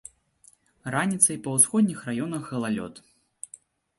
[0.95, 2.93] Раніцай па ўсходніх раёнах галалёд.